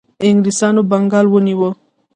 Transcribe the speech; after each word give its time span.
انګلیسانو 0.25 0.81
بنګال 0.89 1.27
ونیو. 1.29 1.69